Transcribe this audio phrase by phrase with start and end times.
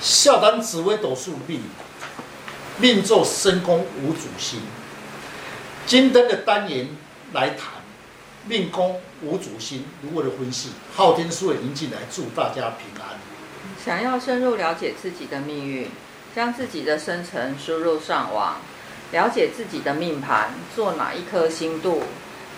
[0.00, 1.60] 笑谈紫微斗数命，
[2.78, 4.60] 命坐申宫无主星。
[5.84, 6.88] 今天的单元
[7.34, 7.82] 来谈
[8.46, 10.70] 命宫无主星如何的分析。
[10.96, 13.18] 昊天书院引进来，祝大家平安。
[13.84, 15.90] 想要深入了解自己的命运，
[16.34, 18.56] 将自己的生辰输入上网，
[19.12, 22.04] 了解自己的命盘，做哪一颗星度，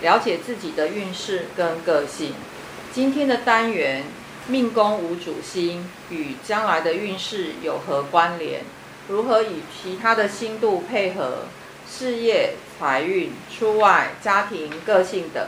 [0.01, 2.35] 了解自己的运势跟个性。
[2.93, 4.05] 今天的单元。
[4.47, 8.61] 命宫无主星与将来的运势有何关联？
[9.07, 11.45] 如何与其他的星度配合？
[11.89, 15.47] 事业、财运、出外、家庭、个性等。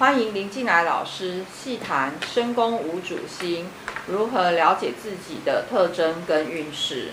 [0.00, 3.68] 欢迎林进来老师细谈身宫无主星
[4.08, 7.10] 如何了解自己的特征跟运势。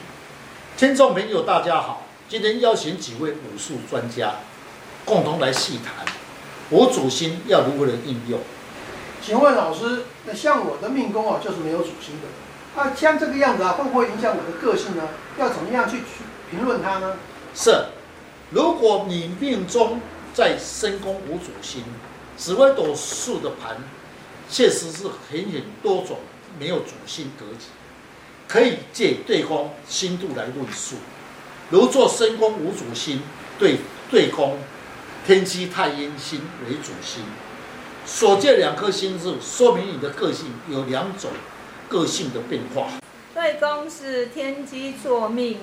[0.76, 4.38] 听众朋友，大家好，今天邀请几位武术专家
[5.06, 6.04] 共同来细谈
[6.72, 8.40] 无主星要如何的应用。
[9.24, 15.10] 请问老师，那像我的命宫啊，就是没有主星的，啊，像这个样子啊，会不会影响我的个性呢？
[15.38, 16.02] 要怎么样去
[16.50, 17.18] 评论它呢？
[17.54, 17.86] 是，
[18.50, 20.02] 如果你命中
[20.34, 21.84] 在申宫无主星，
[22.36, 23.78] 紫微斗数的盘，
[24.50, 26.18] 确实是很很多种
[26.58, 27.68] 没有主星格局，
[28.48, 30.96] 可以借对宫星度来论述。
[31.70, 33.22] 如做申宫无主星，
[33.60, 33.78] 对
[34.10, 34.58] 对宫
[35.26, 37.24] 天机太阴星为主星。
[38.06, 41.32] 所见两颗星是说明你的个性有两种
[41.88, 42.88] 个性的变化。
[43.34, 45.58] 对宫是天机坐命，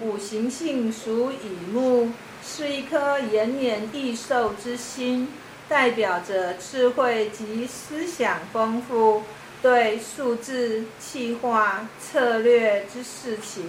[0.00, 2.12] 五行性属乙木，
[2.44, 5.28] 是一颗延年益寿之星，
[5.68, 9.22] 代表着智慧及思想丰富，
[9.60, 13.68] 对数字、企划、策略之事情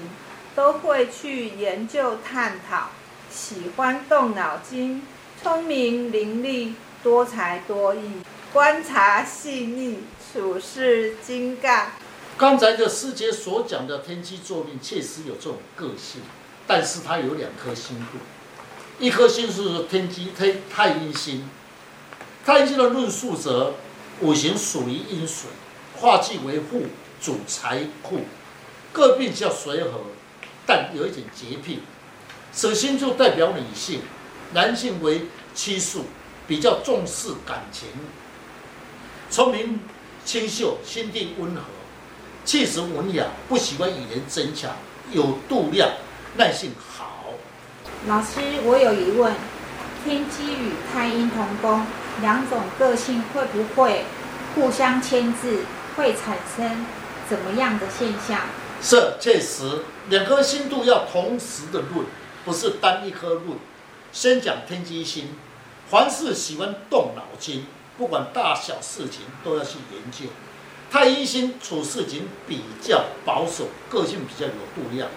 [0.55, 2.89] 都会去研究探讨，
[3.31, 5.01] 喜欢动脑筋，
[5.41, 6.73] 聪明伶俐。
[7.03, 8.21] 多才多艺，
[8.53, 9.99] 观察细腻，
[10.31, 11.93] 处事精干。
[12.37, 16.21] 刚才的师姐所讲的天机坐命，确实有这种个性，
[16.67, 18.17] 但是它有两颗星度，
[18.99, 21.49] 一颗星是天机太太阴星，
[22.45, 23.73] 太阴星的论述则
[24.19, 25.49] 五行属于阴水，
[25.97, 26.83] 化气为富，
[27.21, 28.21] 主财库，
[28.91, 30.01] 个性较随和，
[30.65, 31.79] 但有一点洁癖。
[32.53, 34.01] 此星就代表女性，
[34.53, 36.05] 男性为七宿。
[36.51, 37.87] 比较重视感情，
[39.29, 39.79] 聪明、
[40.25, 41.61] 清秀、心地温和，
[42.43, 44.69] 气质文雅，不喜欢语言争抢，
[45.13, 45.89] 有度量，
[46.35, 47.23] 耐性好。
[48.05, 49.33] 老师，我有疑问：
[50.03, 51.85] 天机与太阴同宫，
[52.19, 54.03] 两种个性会不会
[54.53, 55.59] 互相牵制，
[55.95, 56.85] 会产生
[57.29, 58.41] 怎么样的现象？
[58.81, 62.05] 是，确实，两颗星度要同时的论，
[62.43, 63.57] 不是单一颗论。
[64.11, 65.29] 先讲天机星。
[65.91, 67.65] 凡事喜欢动脑筋，
[67.97, 70.31] 不管大小事情都要去研究。
[70.89, 75.09] 太阴星处事情比较保守，个性比较有度量，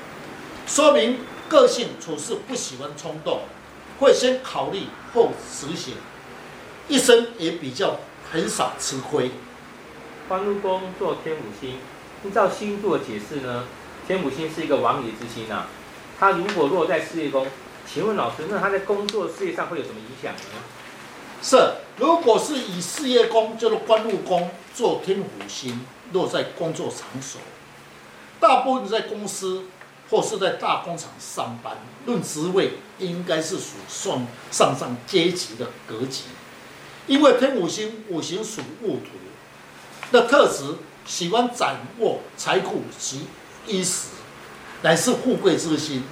[0.67, 3.43] 说明个性处事不喜欢冲动，
[4.01, 5.95] 会先考虑后实行，
[6.89, 8.01] 一生也比较
[8.33, 9.31] 很少吃亏。
[10.27, 11.79] 官禄宫坐天府星，
[12.25, 13.67] 依照星座解释呢，
[14.09, 15.69] 天府星是一个王爷之星啊，
[16.19, 17.47] 他如果落在事业宫。
[17.87, 20.61] 请问老师，那他在工作事业上会有什么影响呢？
[21.43, 27.41] 是，如果是以事业宫，就是官禄宫做天府星，落在工作场所，
[28.41, 29.65] 大部分在公司
[30.11, 36.23] 或是在大工厂上班，论职位应该是属算上上阶级的格局。
[37.07, 39.11] 因为天府星五行属戊土，
[40.11, 43.27] 那特质喜欢掌握财库及
[43.67, 44.09] 衣食，
[44.81, 46.03] 乃是富贵之星。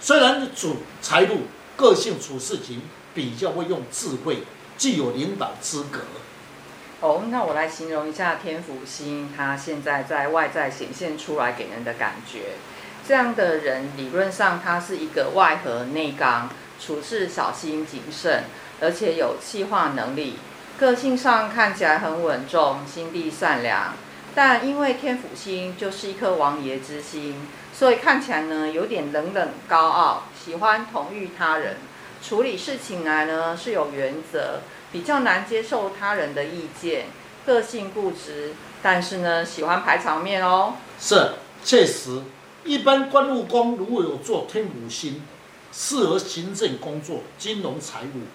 [0.00, 1.42] 虽然主财路，
[1.76, 2.82] 个性处事情
[3.14, 4.44] 比较会用智慧，
[4.76, 6.00] 具有领导资格。
[7.00, 12.54] 哦，那我来形容一下天府星，他现在在外在显现出来给人的感觉。
[13.06, 16.48] 这样的人理论上他是一个外和内刚，
[16.80, 18.44] 处事小心谨慎，
[18.80, 20.38] 而且有企划能力。
[20.78, 23.94] 个性上看起来很稳重，心地善良。
[24.34, 27.48] 但因为天府星就是一颗王爷之星。
[27.78, 31.76] 所以看起来呢，有点冷冷高傲，喜欢同意他人，
[32.20, 37.06] 处理事情来呢是有原则，比较难接受他人的意见，
[37.46, 38.52] 个性固执，
[38.82, 40.74] 但是呢喜欢排场面哦。
[40.98, 41.34] 是，
[41.64, 42.20] 确实，
[42.64, 45.22] 一般官禄宫如果有做天府星，
[45.72, 48.26] 适合行政工作、金融财务，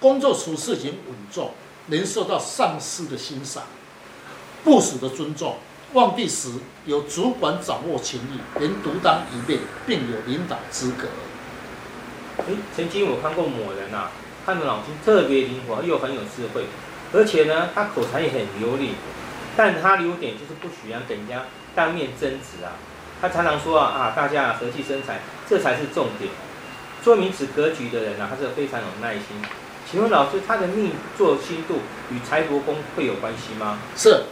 [0.00, 1.50] 工作处事情稳重，
[1.88, 3.64] 能受到上司的欣赏，
[4.64, 5.56] 部属的尊重。
[5.92, 6.50] 旺地时
[6.86, 11.08] 有主管掌握权力，能独当一面，并有领导资格。
[12.46, 14.10] 诶，曾经我看过某人啊，
[14.46, 16.66] 他的脑筋特别灵活，又很有智慧，
[17.12, 18.90] 而且呢，他口才也很流利。
[19.56, 21.42] 但他的优点就是不喜欢跟人家
[21.74, 22.72] 当面争执啊。
[23.20, 26.30] 他常常说啊啊，大家和气生财，这才是重点。
[27.02, 29.24] 说明此格局的人呢、啊，他是非常有耐心。
[29.90, 33.78] 请问老师，他的命做星度与财帛宫会有关系吗？
[33.96, 34.22] 是，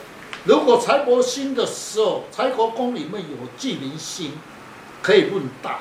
[0.45, 4.33] 如果财帛星的时候，财帛宫里面有巨门星，
[5.03, 5.81] 可以论大，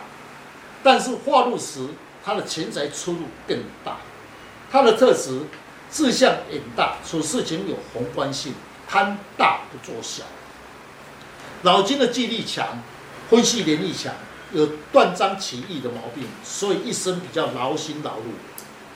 [0.84, 1.88] 但是化禄时，
[2.24, 3.98] 他的钱财出入更大。
[4.70, 5.42] 他的特质，
[5.90, 8.54] 志向远大，处事情有宏观性，
[8.90, 10.24] 贪大不做小。
[11.62, 12.84] 脑筋的记忆力强，
[13.30, 14.14] 分析能力强，
[14.52, 18.36] 有断章取义的毛病，所以一生比较劳心劳碌。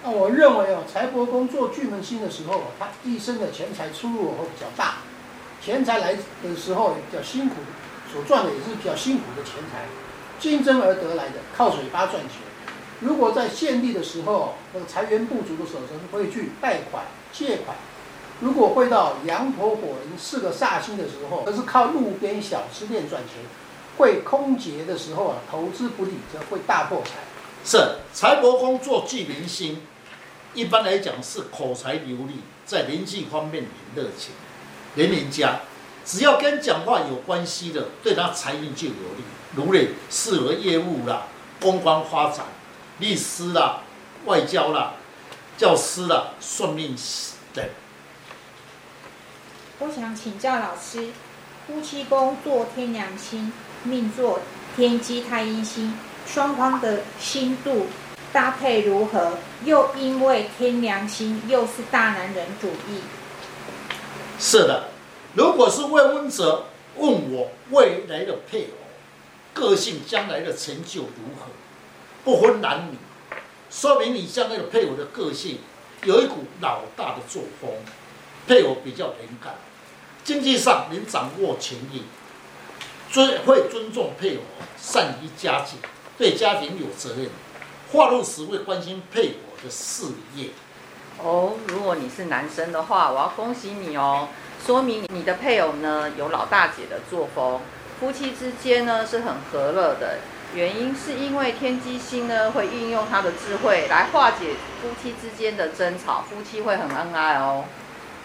[0.04, 4.96] 那我认为哦，财帛宫做巨门星的时候，他一生的钱财出入会比较大，
[5.64, 7.56] 钱财来的时候比较辛苦，
[8.12, 9.86] 所赚的也是比较辛苦的钱财，
[10.40, 12.42] 竞争而得来的，靠嘴巴赚钱。
[13.02, 17.78] 如果在现地的时候，那个财源不足的时候，会去贷款借款。
[18.40, 23.44] 如果会到羊陀火铃四个煞星的时候，而是靠路边小吃店赚钱；
[23.98, 27.12] 会空劫的时候啊，投资不利，则会大破财。
[27.64, 29.82] 是财帛宫坐巨门星，
[30.56, 33.66] 一般来讲是口才流利，在人际方面
[33.96, 34.34] 很热情，
[34.96, 35.60] 人缘佳。
[36.04, 39.24] 只要跟讲话有关系的，对他财运就有利，
[39.56, 41.28] 如类适合业务啦、
[41.60, 42.46] 公关发展、
[42.98, 43.82] 律师啦、
[44.26, 44.94] 外交啦、
[45.58, 46.96] 教师啦、算命
[47.54, 47.64] 等。
[49.78, 51.10] 我想请教老师，
[51.68, 53.54] 夫妻宫坐天梁星，
[53.84, 54.40] 命坐
[54.76, 57.86] 天机太阴星，双方的星度
[58.34, 59.38] 搭配如何？
[59.64, 63.02] 又因为天梁星又是大男人主义。
[64.42, 64.86] 是的，
[65.36, 66.66] 如果是未婚者
[66.98, 68.74] 问我未来的配偶
[69.54, 71.52] 个性，将来的成就如何？
[72.24, 72.98] 不分男女，
[73.70, 75.60] 说明你将来的配偶的个性
[76.06, 77.70] 有一股老大的作风，
[78.48, 79.54] 配偶比较能干。
[80.24, 82.06] 经济上能掌握权力，
[83.12, 84.42] 尊会尊重配偶，
[84.76, 85.78] 善于家境，
[86.18, 87.30] 对家庭有责任。
[87.92, 90.06] 化禄时会关心配偶的事
[90.36, 90.48] 业。
[91.24, 94.28] 哦，如果你是男生的话，我要恭喜你哦，
[94.66, 97.60] 说明你的配偶呢有老大姐的作风，
[98.00, 100.18] 夫妻之间呢是很和乐的。
[100.54, 107.64] 原因是因为天机星呢会运用他的智慧来化解夫妻之间的争吵，夫妻会很恩爱哦。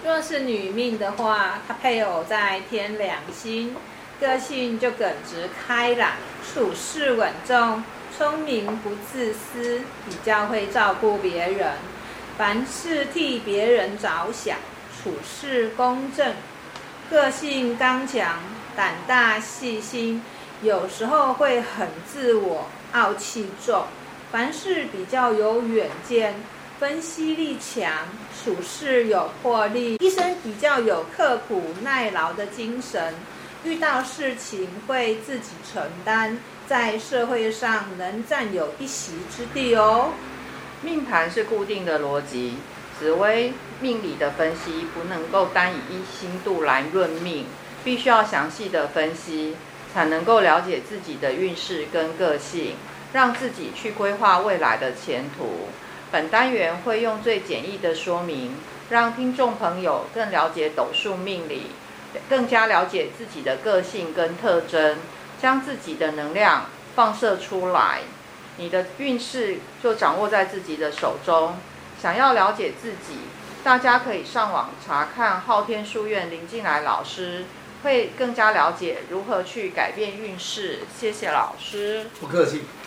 [0.05, 3.77] 若是女命的话，她配偶在天两星，
[4.21, 6.13] 个性就耿直开朗，
[6.53, 7.85] 处事稳重，
[8.17, 11.73] 聪明不自私，比较会照顾别人，
[12.39, 14.59] 凡事替别人着想，
[14.93, 16.35] 处事公正，
[17.09, 18.39] 个性刚强，
[18.77, 20.23] 胆大细心，
[20.61, 23.85] 有时候会很自我，傲气重，
[24.31, 26.35] 凡事比较有远见。
[26.79, 27.91] 分析力强，
[28.45, 33.15] 处事有魄力，一生比较有刻苦耐劳的精神，
[33.65, 36.37] 遇到事情会自己承担，
[36.69, 40.11] 在社会上能占有一席之地哦。
[40.87, 42.59] 命盘是固定的逻辑，
[42.97, 47.47] 紫微命理的分析不能够单以一星度来论命，
[47.83, 49.57] 必须要详细的分析，
[49.93, 52.77] 才能够了解自己的运势跟个性，
[53.13, 55.67] 让自己去规划未来的前途。
[56.13, 58.55] 本单元会用最简易的说明，
[58.91, 61.73] 让听众朋友更了解斗数命理，
[62.31, 64.99] 更加了解自己的个性跟特征，
[65.43, 68.03] 将自己的能量放射出来，
[68.59, 71.57] 你的运势就掌握在自己的手中。
[72.01, 73.19] 想要了解自己，
[73.65, 77.47] 大家可以上网查看昊天书院林静来老师，
[77.83, 80.81] 会更加了解如何去改变运势。
[80.95, 82.63] 谢谢老师，不客气。